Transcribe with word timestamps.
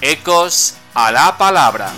Ecos 0.00 0.76
a 0.94 1.10
la 1.10 1.36
palabra. 1.38 1.92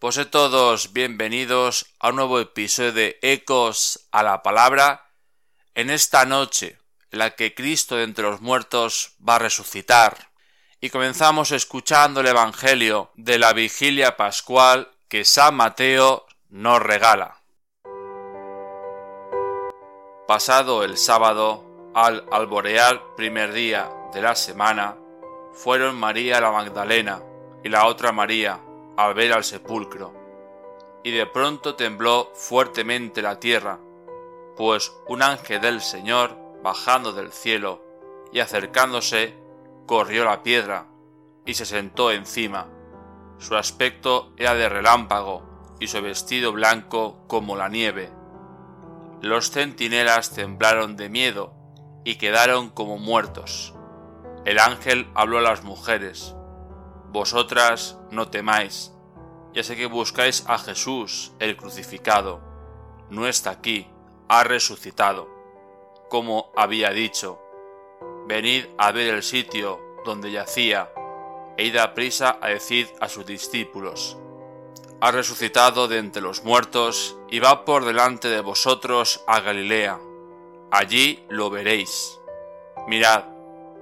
Pues 0.00 0.28
todos 0.28 0.92
bienvenidos 0.92 1.94
a 2.00 2.08
un 2.08 2.16
nuevo 2.16 2.40
episodio 2.40 2.92
de 2.92 3.16
Ecos 3.22 4.08
a 4.10 4.24
la 4.24 4.42
palabra 4.42 5.12
en 5.76 5.90
esta 5.90 6.24
noche 6.24 6.80
en 7.12 7.20
la 7.20 7.36
que 7.36 7.54
Cristo 7.54 7.94
de 7.94 8.02
entre 8.02 8.24
los 8.24 8.40
muertos 8.40 9.12
va 9.26 9.36
a 9.36 9.38
resucitar. 9.38 10.32
Y 10.80 10.90
comenzamos 10.90 11.52
escuchando 11.52 12.22
el 12.22 12.26
Evangelio 12.26 13.12
de 13.14 13.38
la 13.38 13.52
vigilia 13.52 14.16
pascual 14.16 14.90
que 15.06 15.24
San 15.24 15.54
Mateo 15.54 16.26
nos 16.48 16.82
regala. 16.82 17.40
Pasado 20.26 20.82
el 20.82 20.98
sábado, 20.98 21.65
al 21.96 22.26
alborear 22.30 23.14
primer 23.16 23.54
día 23.54 23.90
de 24.12 24.20
la 24.20 24.34
semana, 24.34 24.98
fueron 25.54 25.96
María 25.96 26.42
la 26.42 26.52
Magdalena 26.52 27.22
y 27.64 27.70
la 27.70 27.86
otra 27.86 28.12
María 28.12 28.60
al 28.98 29.14
ver 29.14 29.32
al 29.32 29.44
sepulcro. 29.44 30.12
Y 31.02 31.10
de 31.12 31.24
pronto 31.24 31.74
tembló 31.74 32.30
fuertemente 32.34 33.22
la 33.22 33.40
tierra, 33.40 33.78
pues 34.58 34.92
un 35.08 35.22
ángel 35.22 35.62
del 35.62 35.80
Señor, 35.80 36.36
bajando 36.62 37.14
del 37.14 37.32
cielo 37.32 37.82
y 38.30 38.40
acercándose, 38.40 39.34
corrió 39.86 40.26
la 40.26 40.42
piedra 40.42 40.88
y 41.46 41.54
se 41.54 41.64
sentó 41.64 42.12
encima. 42.12 42.66
Su 43.38 43.56
aspecto 43.56 44.34
era 44.36 44.54
de 44.54 44.68
relámpago 44.68 45.76
y 45.80 45.86
su 45.86 46.02
vestido 46.02 46.52
blanco 46.52 47.24
como 47.26 47.56
la 47.56 47.70
nieve. 47.70 48.12
Los 49.22 49.50
centinelas 49.50 50.34
temblaron 50.34 50.98
de 50.98 51.08
miedo 51.08 51.56
y 52.06 52.14
quedaron 52.14 52.70
como 52.70 52.98
muertos. 52.98 53.74
El 54.44 54.60
ángel 54.60 55.08
habló 55.14 55.38
a 55.38 55.42
las 55.42 55.64
mujeres, 55.64 56.36
Vosotras 57.08 57.98
no 58.12 58.28
temáis, 58.28 58.92
ya 59.52 59.64
sé 59.64 59.74
que 59.74 59.86
buscáis 59.86 60.44
a 60.46 60.56
Jesús 60.58 61.32
el 61.40 61.56
crucificado. 61.56 62.40
No 63.10 63.26
está 63.26 63.50
aquí, 63.50 63.88
ha 64.28 64.44
resucitado, 64.44 65.28
como 66.08 66.52
había 66.56 66.90
dicho. 66.90 67.40
Venid 68.28 68.66
a 68.78 68.92
ver 68.92 69.12
el 69.12 69.24
sitio 69.24 69.80
donde 70.04 70.30
yacía, 70.30 70.92
e 71.56 71.64
id 71.64 71.76
a 71.76 71.92
prisa 71.94 72.38
a 72.40 72.50
decir 72.50 72.88
a 73.00 73.08
sus 73.08 73.26
discípulos. 73.26 74.16
Ha 75.00 75.10
resucitado 75.10 75.88
de 75.88 75.98
entre 75.98 76.22
los 76.22 76.44
muertos 76.44 77.18
y 77.28 77.40
va 77.40 77.64
por 77.64 77.84
delante 77.84 78.28
de 78.28 78.42
vosotros 78.42 79.24
a 79.26 79.40
Galilea 79.40 79.98
allí 80.70 81.24
lo 81.28 81.50
veréis. 81.50 82.18
Mirad, 82.88 83.24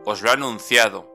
os 0.05 0.23
lo 0.23 0.31
he 0.31 0.33
anunciado. 0.33 1.11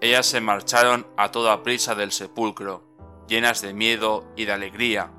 Ellas 0.00 0.26
se 0.26 0.40
marcharon 0.40 1.06
a 1.16 1.30
toda 1.30 1.62
prisa 1.62 1.94
del 1.94 2.12
sepulcro, 2.12 2.84
llenas 3.26 3.62
de 3.62 3.72
miedo 3.72 4.24
y 4.36 4.44
de 4.44 4.52
alegría. 4.52 5.10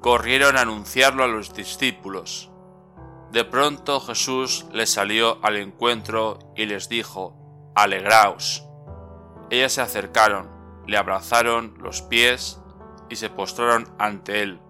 Corrieron 0.00 0.56
a 0.56 0.62
anunciarlo 0.62 1.24
a 1.24 1.28
los 1.28 1.54
discípulos. 1.54 2.50
De 3.32 3.44
pronto 3.44 4.00
Jesús 4.00 4.66
les 4.72 4.90
salió 4.90 5.38
al 5.42 5.56
encuentro 5.56 6.38
y 6.54 6.66
les 6.66 6.88
dijo, 6.88 7.36
Alegraos. 7.74 8.64
Ellas 9.50 9.72
se 9.72 9.80
acercaron, 9.80 10.48
le 10.86 10.96
abrazaron 10.96 11.74
los 11.78 12.02
pies 12.02 12.60
y 13.08 13.16
se 13.16 13.28
postraron 13.30 13.88
ante 13.98 14.42
él. 14.42 14.60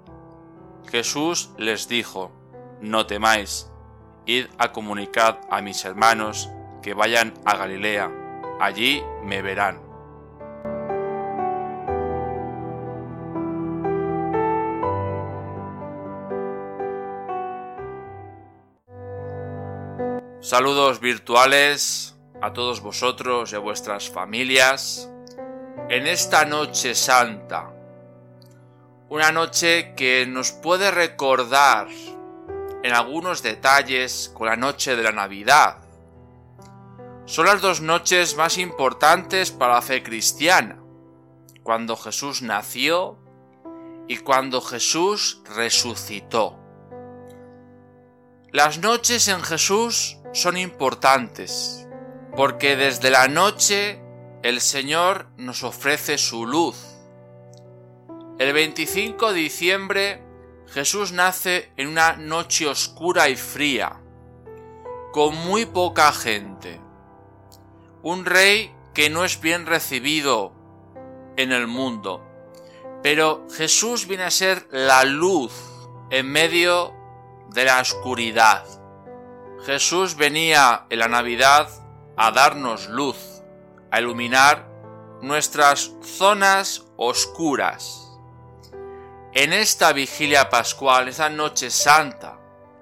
Jesús 0.91 1.51
les 1.59 1.89
dijo, 1.89 2.33
No 2.81 3.07
temáis, 3.07 3.71
Id 4.27 4.47
a 4.59 4.73
comunicar 4.73 5.41
a 5.51 5.63
mis 5.63 5.85
hermanos 5.85 6.51
que 6.83 6.95
vayan 6.95 7.33
a 7.45 7.57
Galilea, 7.57 8.11
allí 8.61 9.03
me 9.23 9.41
verán. 9.41 9.81
Saludos 20.41 21.01
virtuales 21.01 22.17
a 22.41 22.53
todos 22.53 22.81
vosotros 22.81 23.53
y 23.53 23.57
a 23.57 23.59
vuestras 23.59 24.11
familias 24.11 25.11
en 25.89 26.07
esta 26.07 26.45
noche 26.45 26.95
santa. 26.95 27.73
Una 29.09 29.33
noche 29.33 29.95
que 29.97 30.27
nos 30.27 30.53
puede 30.53 30.91
recordar 30.91 31.89
en 32.87 32.93
algunos 32.93 33.43
detalles 33.43 34.31
con 34.33 34.47
la 34.47 34.55
noche 34.55 34.95
de 34.95 35.03
la 35.03 35.11
Navidad. 35.11 35.79
Son 37.25 37.47
las 37.47 37.61
dos 37.61 37.81
noches 37.81 38.37
más 38.37 38.59
importantes 38.59 39.51
para 39.51 39.75
la 39.75 39.83
fe 39.83 40.05
cristiana, 40.05 40.79
cuando 41.65 41.97
Jesús 41.97 42.43
nació 42.43 43.19
y 44.07 44.19
cuando 44.19 44.61
Jesús 44.61 45.43
resucitó. 45.57 46.61
Las 48.53 48.79
noches 48.79 49.27
en 49.27 49.43
Jesús 49.43 50.19
son 50.33 50.57
importantes, 50.57 51.89
porque 52.37 52.77
desde 52.77 53.11
la 53.11 53.27
noche 53.27 54.01
el 54.45 54.61
Señor 54.61 55.27
nos 55.37 55.65
ofrece 55.65 56.19
su 56.19 56.47
luz. 56.47 56.77
El 58.39 58.53
25 58.53 59.33
de 59.33 59.41
diciembre 59.41 60.26
Jesús 60.69 61.13
nace 61.13 61.73
en 61.77 61.89
una 61.89 62.17
noche 62.17 62.67
oscura 62.67 63.29
y 63.29 63.37
fría, 63.37 64.01
con 65.13 65.37
muy 65.37 65.65
poca 65.65 66.13
gente. 66.13 66.81
Un 68.03 68.25
rey 68.25 68.75
que 68.93 69.09
no 69.09 69.25
es 69.25 69.41
bien 69.41 69.67
recibido 69.67 70.53
en 71.37 71.53
el 71.53 71.67
mundo. 71.67 72.23
Pero 73.03 73.47
Jesús 73.51 74.07
viene 74.07 74.25
a 74.25 74.31
ser 74.31 74.67
la 74.71 75.05
luz 75.05 75.53
en 76.11 76.31
medio 76.31 76.95
de 77.53 77.65
la 77.65 77.81
oscuridad. 77.81 78.65
Jesús 79.65 80.17
venía 80.17 80.87
en 80.91 80.99
la 80.99 81.09
Navidad 81.09 81.69
a 82.17 82.33
darnos 82.33 82.89
luz, 82.89 83.43
a 83.91 84.01
iluminar 84.01 84.69
nuestras 85.23 85.93
zonas 86.03 86.85
oscuras 86.97 88.06
en 89.37 89.53
esta 89.53 89.93
vigilia 89.93 90.49
pascual, 90.49 91.09
esa 91.09 91.29
noche 91.29 91.71
santa 91.71 92.39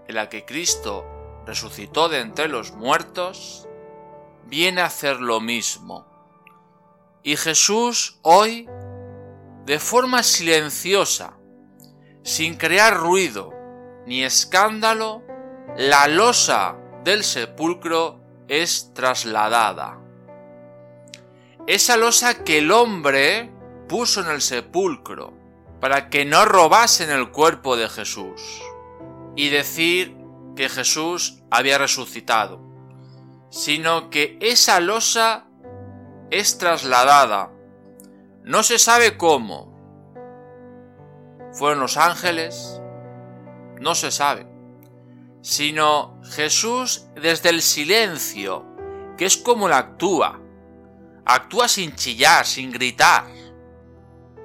en 0.06 0.15
la 0.15 0.28
que 0.28 0.44
Cristo 0.44 1.42
resucitó 1.44 2.09
de 2.09 2.20
entre 2.20 2.47
los 2.47 2.70
muertos, 2.70 3.66
viene 4.44 4.81
a 4.81 4.84
hacer 4.84 5.20
lo 5.20 5.41
mismo. 5.41 6.06
Y 7.25 7.34
Jesús 7.34 8.20
hoy, 8.22 8.69
de 9.65 9.81
forma 9.81 10.22
silenciosa, 10.22 11.38
sin 12.22 12.54
crear 12.54 12.98
ruido 12.98 13.53
ni 14.06 14.22
escándalo, 14.22 15.25
la 15.76 16.06
losa 16.06 16.76
del 17.03 17.25
sepulcro 17.25 18.21
es 18.47 18.94
trasladada. 18.94 19.98
Esa 21.66 21.97
losa 21.97 22.44
que 22.44 22.59
el 22.59 22.71
hombre 22.71 23.50
puso 23.88 24.21
en 24.21 24.28
el 24.28 24.41
sepulcro, 24.41 25.44
para 25.84 26.09
que 26.09 26.25
no 26.25 26.47
robasen 26.47 27.11
el 27.11 27.31
cuerpo 27.31 27.77
de 27.77 27.91
Jesús 27.91 28.41
y 29.37 29.50
decir 29.50 30.17
que 30.56 30.71
Jesús 30.71 31.43
había 31.50 31.77
resucitado, 31.77 32.59
sino 33.50 34.09
que 34.09 34.39
esa 34.41 34.81
losa 34.81 35.45
es 36.31 36.56
trasladada. 36.56 37.53
No 38.45 38.62
se 38.62 38.78
sabe 38.78 39.19
cómo. 39.19 39.75
¿Fueron 41.53 41.81
los 41.81 41.99
ángeles? 41.99 42.81
No 43.78 43.95
se 43.95 44.11
sabe. 44.11 44.47
Sino 45.43 46.19
Jesús 46.31 47.09
desde 47.15 47.51
el 47.51 47.61
silencio, 47.61 48.65
que 49.19 49.27
es 49.27 49.37
como 49.37 49.69
la 49.69 49.77
actúa. 49.77 50.41
Actúa 51.27 51.69
sin 51.69 51.95
chillar, 51.95 52.47
sin 52.47 52.72
gritar 52.72 53.43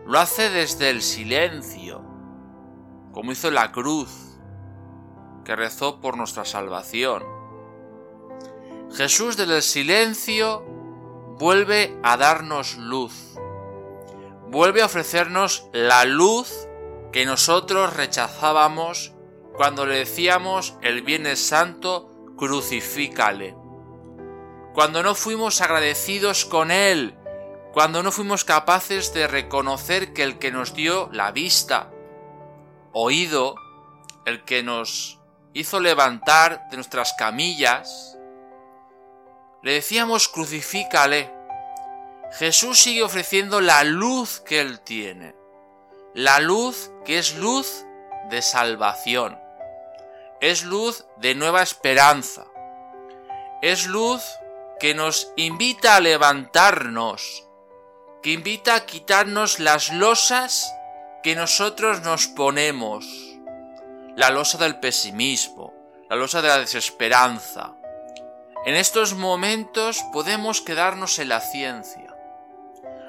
lo 0.10 0.20
hace 0.20 0.50
desde 0.50 0.90
el 0.90 1.04
silencio, 1.04 2.02
como 3.12 3.32
hizo 3.32 3.52
la 3.52 3.72
cruz, 3.72 4.10
que 5.46 5.56
rezó 5.56 6.02
por 6.02 6.18
nuestra 6.18 6.46
salvación. 6.46 7.24
Jesús 8.92 9.38
desde 9.38 9.58
el 9.58 9.62
silencio 9.62 10.64
vuelve 11.38 11.96
a 12.02 12.18
darnos 12.18 12.76
luz, 12.78 13.36
vuelve 14.50 14.82
a 14.82 14.88
ofrecernos 14.88 15.70
la 15.74 16.06
luz 16.06 16.68
que 17.12 17.28
nosotros 17.28 17.96
rechazábamos 17.96 19.14
cuando 19.56 19.86
le 19.86 19.98
decíamos 19.98 20.74
el 20.82 21.04
Viernes 21.04 21.40
Santo, 21.40 22.10
crucifícale. 22.36 23.56
Cuando 24.74 25.04
no 25.04 25.14
fuimos 25.14 25.62
agradecidos 25.62 26.46
con 26.46 26.72
Él 26.72 27.16
cuando 27.80 28.04
no 28.04 28.12
fuimos 28.12 28.44
capaces 28.44 29.14
de 29.14 29.26
reconocer 29.26 30.12
que 30.12 30.24
el 30.24 30.38
que 30.38 30.52
nos 30.52 30.74
dio 30.74 31.08
la 31.14 31.32
vista, 31.32 31.90
oído, 32.92 33.56
el 34.26 34.44
que 34.44 34.64
nos 34.64 35.22
hizo 35.54 35.80
levantar 35.80 36.68
de 36.70 36.76
nuestras 36.76 37.14
camillas, 37.14 38.18
le 39.64 39.76
decíamos 39.76 40.28
crucifícale. 40.28 41.34
Jesús 42.34 42.82
sigue 42.82 43.02
ofreciendo 43.02 43.62
la 43.62 43.86
luz 43.86 44.42
que 44.42 44.60
Él 44.60 44.82
tiene, 44.82 45.34
la 46.14 46.42
luz 46.42 46.92
que 47.06 47.18
es 47.18 47.38
luz 47.38 47.86
de 48.30 48.42
salvación, 48.42 49.40
es 50.42 50.66
luz 50.66 51.06
de 51.16 51.34
nueva 51.34 51.62
esperanza, 51.62 52.44
es 53.62 53.88
luz 53.88 54.22
que 54.82 54.94
nos 54.94 55.32
invita 55.38 55.96
a 55.96 56.02
levantarnos, 56.02 57.46
que 58.22 58.32
invita 58.32 58.76
a 58.76 58.86
quitarnos 58.86 59.60
las 59.60 59.94
losas 59.94 60.74
que 61.24 61.36
nosotros 61.36 62.02
nos 62.02 62.28
ponemos, 62.28 63.06
la 64.16 64.30
losa 64.30 64.58
del 64.58 64.80
pesimismo, 64.80 65.74
la 66.10 66.16
losa 66.16 66.42
de 66.42 66.50
la 66.50 66.60
desesperanza. 66.60 67.76
En 68.66 68.76
estos 68.76 69.14
momentos 69.14 70.04
podemos 70.12 70.62
quedarnos 70.62 71.20
en 71.20 71.30
la 71.30 71.40
ciencia. 71.40 72.14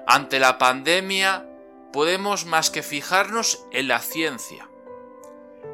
Ante 0.06 0.38
la 0.38 0.58
pandemia 0.58 1.44
podemos 1.92 2.44
más 2.46 2.70
que 2.70 2.82
fijarnos 2.82 3.64
en 3.72 3.88
la 3.88 3.98
ciencia. 3.98 4.68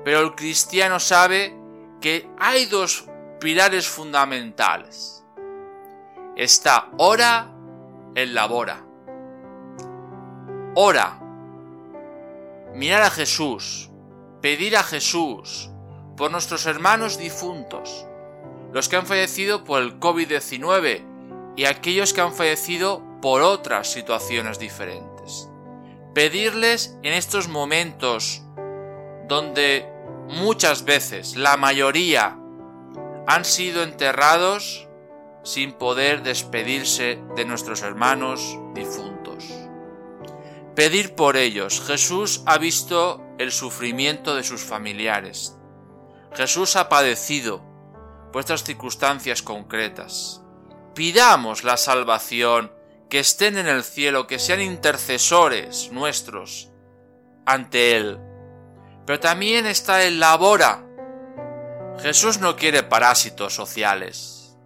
Pero 0.04 0.20
el 0.20 0.34
cristiano 0.34 0.98
sabe 0.98 1.54
que 2.00 2.28
hay 2.38 2.66
dos 2.66 3.04
pilares 3.40 3.86
fundamentales. 3.86 5.24
Está 6.36 6.88
ora 6.96 7.52
en 8.14 8.34
labora. 8.34 8.85
Ora. 10.78 11.18
Mirar 12.74 13.00
a 13.00 13.10
Jesús. 13.10 13.88
Pedir 14.42 14.76
a 14.76 14.82
Jesús 14.82 15.70
por 16.18 16.30
nuestros 16.30 16.66
hermanos 16.66 17.16
difuntos, 17.16 18.06
los 18.74 18.90
que 18.90 18.96
han 18.96 19.06
fallecido 19.06 19.64
por 19.64 19.80
el 19.80 19.98
COVID-19 19.98 21.54
y 21.56 21.64
aquellos 21.64 22.12
que 22.12 22.20
han 22.20 22.34
fallecido 22.34 23.02
por 23.22 23.40
otras 23.40 23.90
situaciones 23.90 24.58
diferentes. 24.58 25.48
Pedirles 26.14 26.98
en 27.02 27.14
estos 27.14 27.48
momentos 27.48 28.42
donde 29.28 29.90
muchas 30.28 30.84
veces 30.84 31.36
la 31.36 31.56
mayoría 31.56 32.38
han 33.26 33.46
sido 33.46 33.82
enterrados 33.82 34.88
sin 35.42 35.72
poder 35.72 36.22
despedirse 36.22 37.18
de 37.34 37.46
nuestros 37.46 37.80
hermanos 37.80 38.58
difuntos. 38.74 39.15
Pedir 40.76 41.14
por 41.14 41.38
ellos. 41.38 41.82
Jesús 41.86 42.42
ha 42.44 42.58
visto 42.58 43.24
el 43.38 43.50
sufrimiento 43.50 44.36
de 44.36 44.44
sus 44.44 44.60
familiares. 44.60 45.56
Jesús 46.34 46.76
ha 46.76 46.90
padecido 46.90 47.62
vuestras 48.30 48.62
circunstancias 48.62 49.40
concretas. 49.40 50.42
Pidamos 50.94 51.64
la 51.64 51.78
salvación, 51.78 52.70
que 53.08 53.20
estén 53.20 53.56
en 53.56 53.68
el 53.68 53.84
cielo, 53.84 54.26
que 54.26 54.38
sean 54.38 54.60
intercesores 54.60 55.90
nuestros 55.92 56.70
ante 57.46 57.96
Él. 57.96 58.18
Pero 59.06 59.18
también 59.18 59.64
está 59.64 60.02
el 60.04 60.20
labora. 60.20 60.84
Jesús 62.02 62.38
no 62.38 62.54
quiere 62.56 62.82
parásitos 62.82 63.54
sociales. 63.54 64.58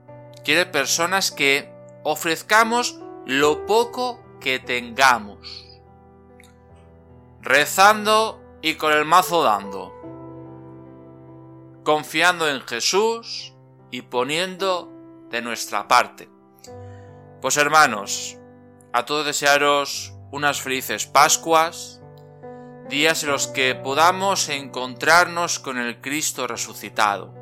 Quiere 0.44 0.66
personas 0.66 1.30
que 1.30 1.72
ofrezcamos 2.02 2.98
lo 3.26 3.64
poco 3.66 4.20
que 4.40 4.58
tengamos. 4.58 5.69
Rezando 7.42 8.40
y 8.62 8.74
con 8.74 8.92
el 8.92 9.04
mazo 9.04 9.42
dando 9.42 10.00
confiando 11.82 12.48
en 12.48 12.60
Jesús 12.62 13.54
y 13.90 14.02
poniendo 14.02 14.88
de 15.30 15.42
nuestra 15.42 15.88
parte. 15.88 16.28
Pues 17.40 17.56
hermanos, 17.56 18.36
a 18.92 19.04
todos 19.04 19.26
desearos 19.26 20.12
unas 20.30 20.60
felices 20.60 21.06
Pascuas, 21.06 22.00
días 22.88 23.22
en 23.22 23.30
los 23.30 23.46
que 23.46 23.74
podamos 23.74 24.48
encontrarnos 24.48 25.58
con 25.58 25.78
el 25.78 26.00
Cristo 26.00 26.46
resucitado, 26.46 27.34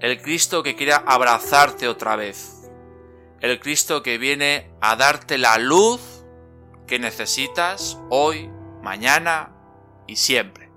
el 0.00 0.20
Cristo 0.22 0.62
que 0.62 0.76
quiera 0.76 1.02
abrazarte 1.06 1.88
otra 1.88 2.16
vez, 2.16 2.70
el 3.40 3.58
Cristo 3.60 4.02
que 4.02 4.18
viene 4.18 4.70
a 4.80 4.94
darte 4.96 5.36
la 5.36 5.58
luz 5.58 6.00
que 6.86 6.98
necesitas 6.98 7.98
hoy, 8.08 8.50
mañana 8.82 9.52
y 10.06 10.16
siempre. 10.16 10.70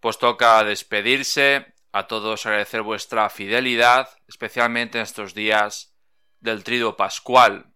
Pues 0.00 0.18
toca 0.18 0.62
despedirse, 0.62 1.74
a 1.90 2.06
todos 2.06 2.46
agradecer 2.46 2.82
vuestra 2.82 3.28
fidelidad, 3.28 4.08
especialmente 4.28 4.98
en 4.98 5.02
estos 5.02 5.34
días 5.34 5.96
del 6.38 6.62
trido 6.62 6.96
pascual. 6.96 7.72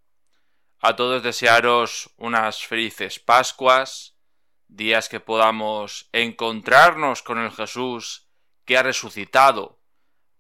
A 0.79 0.95
todos 0.95 1.25
desearos 1.25 2.15
unas 2.17 2.65
felices 2.65 3.19
Pascuas, 3.19 4.17
días 4.77 5.09
que 5.09 5.21
podamos 5.21 6.09
encontrarnos 6.13 7.23
con 7.23 7.39
el 7.39 7.51
Jesús 7.51 8.29
que 8.65 8.79
ha 8.79 8.83
resucitado 8.83 9.81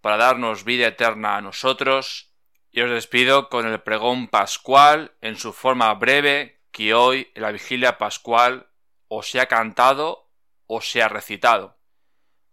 para 0.00 0.16
darnos 0.16 0.64
vida 0.64 0.86
eterna 0.86 1.36
a 1.36 1.40
nosotros, 1.40 2.32
y 2.70 2.80
os 2.80 2.90
despido 2.90 3.48
con 3.48 3.66
el 3.66 3.80
pregón 3.80 4.28
pascual 4.28 5.16
en 5.20 5.36
su 5.36 5.52
forma 5.52 5.92
breve 5.94 6.62
que 6.70 6.94
hoy 6.94 7.30
en 7.34 7.42
la 7.42 7.52
vigilia 7.52 7.98
pascual 7.98 8.70
os 9.08 9.28
se 9.28 9.40
ha 9.40 9.46
cantado 9.46 10.30
o 10.66 10.80
se 10.80 11.02
ha 11.02 11.08
recitado 11.08 11.80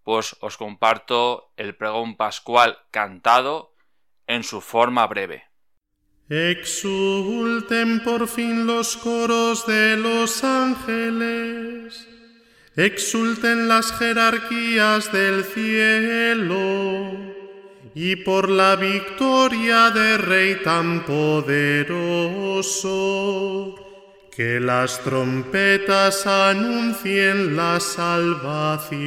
pues 0.07 0.37
os 0.39 0.55
comparto 0.55 1.51
el 1.57 1.75
pregón 1.75 2.15
pascual 2.15 2.79
cantado 2.91 3.75
en 4.25 4.45
su 4.45 4.61
forma 4.61 5.05
breve. 5.05 5.49
Exulten 6.29 8.01
por 8.03 8.27
fin 8.27 8.67
los 8.67 8.97
coros 8.97 9.65
de 9.65 9.95
los 9.95 10.43
ángeles, 10.43 12.05
exulten 12.75 13.69
las 13.69 13.93
jerarquías 13.93 15.09
del 15.13 15.45
cielo, 15.45 17.13
y 17.95 18.17
por 18.17 18.49
la 18.49 18.75
victoria 18.75 19.89
de 19.91 20.17
Rey 20.17 20.55
tan 20.65 21.05
poderoso 21.05 22.75
que 24.35 24.59
las 24.59 25.01
trompetas 25.03 26.27
anuncien 26.27 27.55
la 27.55 27.79
salvación. 27.79 28.97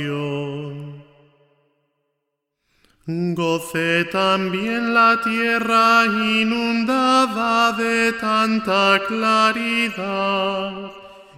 Goce 3.07 4.05
también 4.13 4.93
la 4.93 5.21
tierra 5.25 6.05
inundada 6.07 7.73
de 7.73 8.13
tanta 8.13 9.01
claridad 9.09 10.93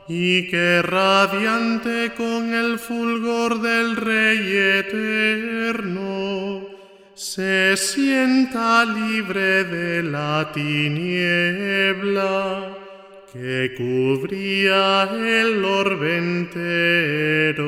y 0.08 0.48
que 0.48 0.82
radiante 0.82 2.12
con 2.16 2.52
el 2.52 2.80
fulgor 2.80 3.60
del 3.62 3.94
Rey 3.96 4.56
eterno 4.80 6.66
se 7.14 7.76
sienta 7.76 8.84
libre 8.84 9.62
de 9.62 10.02
la 10.02 10.50
tiniebla 10.52 11.16
que 13.32 13.72
cubría 13.78 15.04
el 15.04 15.64
orbe 15.64 16.18
entero. 16.18 17.62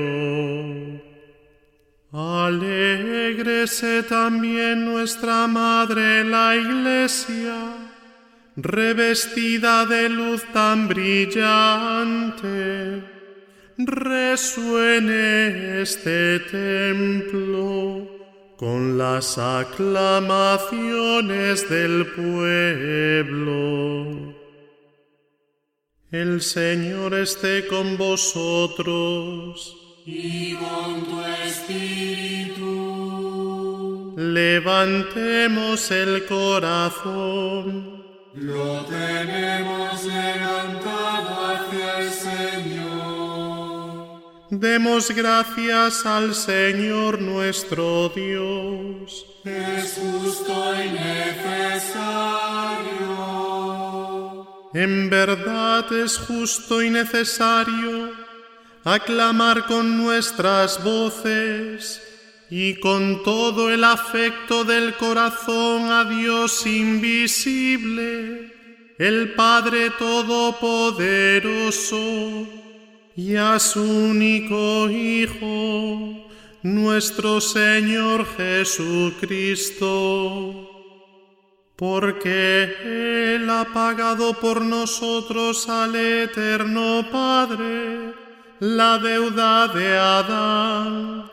Alégrese 2.16 4.04
también 4.04 4.84
nuestra 4.84 5.48
Madre 5.48 6.22
la 6.22 6.54
Iglesia, 6.54 7.74
revestida 8.54 9.84
de 9.84 10.08
luz 10.10 10.44
tan 10.52 10.86
brillante. 10.86 11.42
Resuene 13.78 15.82
este 15.82 16.38
templo 16.38 18.08
con 18.58 18.96
las 18.96 19.36
aclamaciones 19.36 21.68
del 21.68 22.06
pueblo. 22.14 23.56
El 26.12 26.42
Señor 26.42 27.14
esté 27.14 27.66
con 27.66 27.96
vosotros. 27.96 29.80
Y 30.06 30.54
con 30.56 31.04
tu 31.06 31.18
espíritu. 31.46 32.64
Levantemos 34.18 35.90
el 35.90 36.26
corazón. 36.26 38.04
Lo 38.34 38.84
tenemos 38.84 40.04
levantado 40.04 41.46
hacia 41.46 42.00
el 42.00 42.10
Señor. 42.10 43.24
Demos 44.50 45.10
gracias 45.10 46.04
al 46.04 46.34
Señor 46.34 47.22
nuestro 47.22 48.10
Dios. 48.10 49.24
Es 49.44 49.98
justo 49.98 50.74
y 50.74 50.90
necesario 50.90 52.24
En 54.74 55.08
verdad 55.08 55.92
es 55.92 56.18
justo 56.18 56.82
y 56.82 56.90
necesario 56.90 58.23
aclamar 58.84 59.66
con 59.66 59.96
nuestras 59.96 60.84
voces 60.84 62.02
y 62.50 62.78
con 62.80 63.22
todo 63.22 63.70
el 63.70 63.82
afecto 63.82 64.64
del 64.64 64.92
corazón 64.94 65.90
a 65.90 66.04
Dios 66.04 66.66
invisible, 66.66 68.52
el 68.98 69.32
Padre 69.32 69.88
Todopoderoso, 69.98 72.46
y 73.16 73.36
a 73.36 73.58
su 73.58 73.82
único 73.82 74.90
Hijo, 74.90 76.28
nuestro 76.62 77.40
Señor 77.40 78.26
Jesucristo. 78.36 79.80
Porque 81.76 83.34
Él 83.34 83.50
ha 83.50 83.64
pagado 83.72 84.34
por 84.34 84.62
nosotros 84.62 85.68
al 85.68 85.96
eterno 85.96 87.04
Padre 87.10 88.23
la 88.60 88.98
deuda 88.98 89.68
de 89.68 89.98
Adán, 89.98 91.30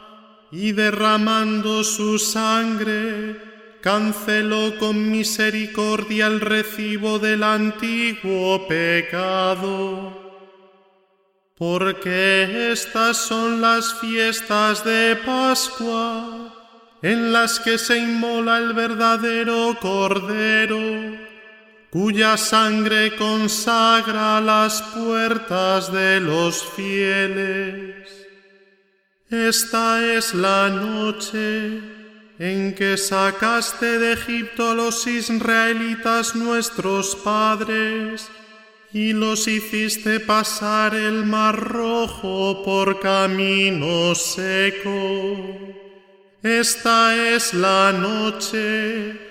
y 0.51 0.72
derramando 0.74 1.84
su 1.84 2.20
sangre, 2.20 3.51
canceló 3.82 4.78
con 4.78 5.10
misericordia 5.10 6.28
el 6.28 6.40
recibo 6.40 7.20
del 7.20 7.44
antiguo 7.44 8.68
pecado. 8.68 10.20
Porque 11.58 12.72
estas 12.72 13.18
son 13.18 13.62
las 13.62 13.94
fiestas 14.00 14.84
de 14.84 15.16
Pascua, 15.25 16.54
en 17.01 17.32
las 17.32 17.60
que 17.60 17.78
se 17.78 17.98
inmola 17.98 18.58
el 18.58 18.74
verdadero 18.74 19.78
Cordero, 19.80 21.21
cuya 21.91 22.38
sangre 22.38 23.15
consagra 23.15 24.41
las 24.41 24.81
puertas 24.81 25.91
de 25.91 26.19
los 26.19 26.63
fieles. 26.75 28.07
Esta 29.29 30.03
es 30.15 30.33
la 30.33 30.69
noche 30.69 31.81
en 32.39 32.74
que 32.74 32.98
sacaste 32.98 34.00
de 34.00 34.13
Egipto 34.13 34.71
a 34.71 34.74
los 34.74 35.05
israelitas 35.05 36.36
nuestros 36.36 37.15
padres, 37.17 38.29
y 38.93 39.13
los 39.13 39.48
hiciste 39.48 40.19
pasar 40.19 40.95
el 40.95 41.25
mar 41.25 41.57
rojo 41.57 42.63
por 42.65 43.00
camino 43.00 44.15
seco 44.15 45.71
esta 46.43 47.36
es 47.36 47.53
la 47.53 47.91
noche 47.91 49.30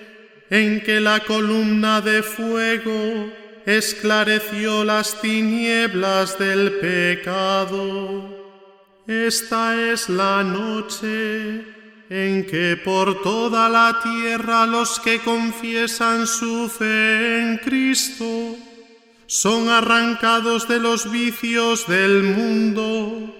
en 0.51 0.81
que 0.81 0.99
la 0.99 1.21
columna 1.21 2.01
de 2.01 2.21
fuego 2.21 3.31
esclareció 3.65 4.83
las 4.83 5.19
tinieblas 5.21 6.37
del 6.37 6.73
pecado. 6.73 8.29
Esta 9.07 9.91
es 9.91 10.09
la 10.09 10.43
noche 10.43 11.63
en 12.09 12.45
que 12.45 12.75
por 12.83 13.21
toda 13.21 13.69
la 13.69 14.01
tierra 14.03 14.65
los 14.65 14.99
que 14.99 15.19
confiesan 15.19 16.27
su 16.27 16.67
fe 16.67 17.39
en 17.39 17.57
Cristo 17.59 18.57
son 19.27 19.69
arrancados 19.69 20.67
de 20.67 20.79
los 20.79 21.09
vicios 21.09 21.87
del 21.87 22.23
mundo 22.23 23.33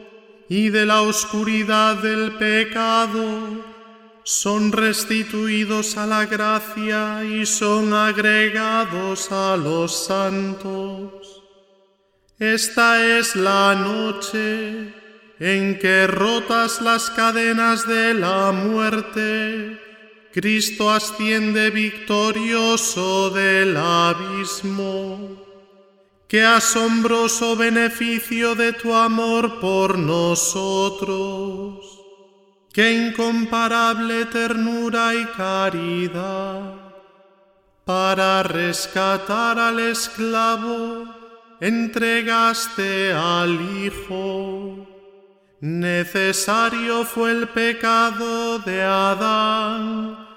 y 0.47 0.69
de 0.69 0.85
la 0.85 1.01
oscuridad 1.01 1.97
del 1.97 2.37
pecado, 2.37 3.70
son 4.31 4.71
restituidos 4.71 5.97
a 5.97 6.07
la 6.07 6.25
gracia 6.25 7.21
y 7.25 7.45
son 7.45 7.93
agregados 7.93 9.29
a 9.29 9.57
los 9.57 10.05
santos. 10.05 11.43
Esta 12.39 13.05
es 13.19 13.35
la 13.35 13.75
noche 13.75 14.93
en 15.37 15.77
que 15.77 16.07
rotas 16.07 16.81
las 16.81 17.09
cadenas 17.09 17.85
de 17.85 18.13
la 18.13 18.53
muerte, 18.53 19.77
Cristo 20.31 20.89
asciende 20.89 21.69
victorioso 21.69 23.31
del 23.31 23.75
abismo. 23.75 25.43
Qué 26.29 26.41
asombroso 26.41 27.57
beneficio 27.57 28.55
de 28.55 28.71
tu 28.71 28.93
amor 28.93 29.59
por 29.59 29.99
nosotros, 29.99 31.90
qué 32.71 32.93
incomparable 32.93 34.25
ternura 34.25 35.13
y 35.15 35.25
caridad. 35.25 36.75
Para 37.85 38.43
rescatar 38.43 39.59
al 39.59 39.79
esclavo, 39.79 41.05
entregaste 41.59 43.13
al 43.13 43.59
Hijo. 43.83 44.87
Necesario 45.59 47.03
fue 47.03 47.31
el 47.31 47.47
pecado 47.49 48.59
de 48.59 48.81
Adán, 48.81 50.27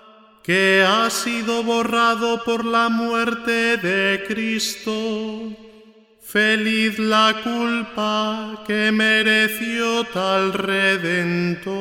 que 0.43 0.85
ha 0.87 1.09
sido 1.11 1.63
borrado 1.63 2.43
por 2.45 2.65
la 2.65 2.89
muerte 2.89 3.77
de 3.77 4.25
Cristo 4.27 5.65
Feliz 6.35 6.99
la 6.99 7.33
culpa 7.45 8.65
que 8.67 8.91
mereció 8.91 10.03
tal 10.13 10.53
redentor. 10.53 11.77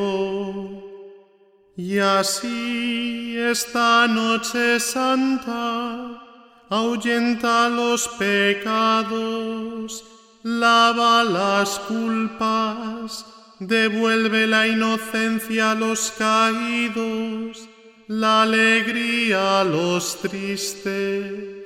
Y 1.76 1.98
así 1.98 3.36
esta 3.36 4.08
noche 4.08 4.80
santa 4.80 6.22
ahuyenta 6.70 7.68
los 7.68 8.08
pecados, 8.10 10.06
lava 10.44 11.24
las 11.24 11.80
culpas, 11.88 13.26
devuelve 13.60 14.46
la 14.46 14.68
inocencia 14.68 15.72
a 15.72 15.76
los 15.84 16.12
caídos, 16.12 17.68
la 18.08 18.44
alegría 18.44 19.62
a 19.62 19.64
los 19.64 20.22
tristes 20.22 21.63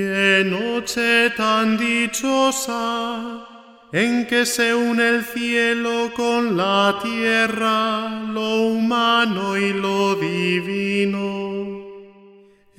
Qué 0.00 0.42
noche 0.46 1.28
tan 1.36 1.76
dichosa 1.76 3.46
en 3.92 4.26
que 4.26 4.46
se 4.46 4.74
une 4.74 5.06
el 5.06 5.24
cielo 5.26 6.10
con 6.16 6.56
la 6.56 6.98
tierra, 7.02 8.08
lo 8.32 8.68
humano 8.68 9.58
y 9.58 9.74
lo 9.74 10.14
divino. 10.14 11.84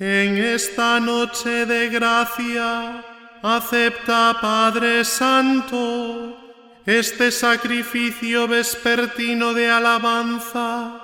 En 0.00 0.36
esta 0.36 0.98
noche 0.98 1.64
de 1.64 1.90
gracia, 1.90 3.04
acepta 3.40 4.36
Padre 4.40 5.04
Santo 5.04 5.78
este 6.84 7.30
sacrificio 7.30 8.48
vespertino 8.48 9.54
de 9.54 9.70
alabanza 9.70 11.00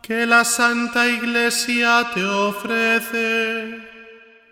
que 0.00 0.24
la 0.24 0.46
Santa 0.46 1.06
Iglesia 1.06 2.10
te 2.14 2.24
ofrece 2.24 3.91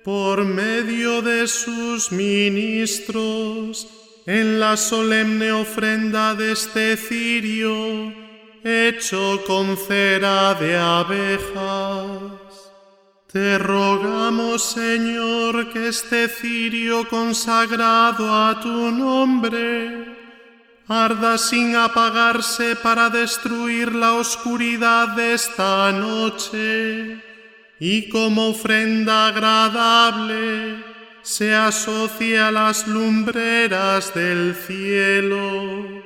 por 0.04 0.44
medio 0.44 1.22
de 1.22 1.46
sus 1.46 2.10
ministros 2.12 3.86
en 4.26 4.60
la 4.60 4.76
solemne 4.76 5.52
ofrenda 5.52 6.34
de 6.34 6.52
este 6.52 6.96
cirio 6.96 8.12
hecho 8.64 9.42
con 9.46 9.76
cera 9.76 10.54
de 10.54 10.76
abejas. 10.76 12.40
Te 13.32 13.58
rogamos, 13.58 14.62
Señor, 14.62 15.72
que 15.72 15.88
este 15.88 16.28
cirio 16.28 17.08
consagrado 17.08 18.32
a 18.32 18.60
tu 18.60 18.90
nombre 18.90 20.16
arda 20.88 21.38
sin 21.38 21.76
apagarse 21.76 22.74
para 22.74 23.08
destruir 23.08 23.94
la 23.94 24.14
oscuridad 24.14 25.08
de 25.14 25.34
esta 25.34 25.92
noche 25.92 27.29
y 27.80 28.08
como 28.10 28.50
ofrenda 28.50 29.28
agradable 29.28 30.84
se 31.22 31.54
asocia 31.54 32.48
a 32.48 32.52
las 32.52 32.86
lumbreras 32.86 34.14
del 34.14 34.54
cielo. 34.54 36.02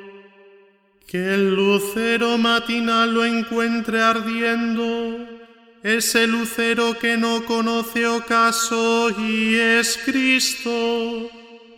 Que 1.04 1.34
el 1.34 1.52
lucero 1.54 2.38
matinal 2.38 3.12
lo 3.12 3.24
encuentre 3.24 4.00
ardiendo, 4.00 5.26
ese 5.82 6.28
lucero 6.28 6.96
que 6.98 7.16
no 7.16 7.44
conoce 7.44 8.06
ocaso 8.06 9.10
y 9.20 9.56
es 9.56 9.98
Cristo, 10.04 11.28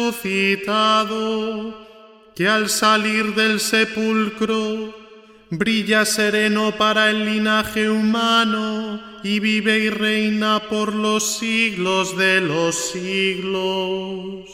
que 2.35 2.47
al 2.47 2.69
salir 2.69 3.35
del 3.35 3.59
sepulcro 3.59 5.06
brilla 5.49 6.05
sereno 6.05 6.71
para 6.77 7.09
el 7.09 7.25
linaje 7.25 7.89
humano 7.89 9.01
y 9.23 9.39
vive 9.39 9.79
y 9.79 9.89
reina 9.89 10.61
por 10.69 10.93
los 10.93 11.37
siglos 11.37 12.17
de 12.17 12.41
los 12.41 12.75
siglos. 12.91 14.49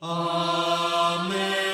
Amén. 0.00 1.73